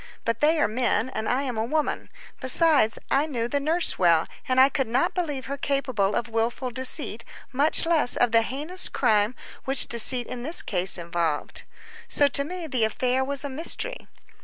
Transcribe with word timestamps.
But 0.25 0.39
they 0.39 0.59
are 0.59 0.67
men, 0.67 1.09
and 1.11 1.29
I 1.29 1.43
am 1.43 1.59
a 1.59 1.63
woman; 1.63 2.09
besides, 2.39 2.97
I 3.11 3.27
knew 3.27 3.47
the 3.47 3.59
nurse 3.59 3.99
well, 3.99 4.25
and 4.49 4.59
I 4.59 4.67
could 4.67 4.87
not 4.87 5.13
believe 5.13 5.45
her 5.45 5.57
capable 5.57 6.15
of 6.15 6.27
wilful 6.27 6.71
deceit, 6.71 7.23
much 7.51 7.85
less 7.85 8.15
of 8.15 8.31
the 8.31 8.41
heinous 8.41 8.89
crime 8.89 9.35
which 9.65 9.85
deceit 9.85 10.25
in 10.25 10.41
this 10.41 10.63
case 10.63 10.97
involved. 10.97 11.65
So 12.07 12.27
to 12.29 12.43
me 12.43 12.65
the 12.65 12.83
affair 12.83 13.23
was 13.23 13.43
a 13.43 13.49
mystery. 13.49 14.07